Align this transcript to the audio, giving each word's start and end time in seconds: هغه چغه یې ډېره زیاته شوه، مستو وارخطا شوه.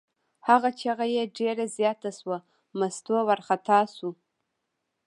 هغه 0.47 0.69
چغه 0.81 1.05
یې 1.15 1.23
ډېره 1.37 1.65
زیاته 1.77 2.09
شوه، 2.17 2.37
مستو 2.79 3.15
وارخطا 3.27 3.79
شوه. 3.95 4.13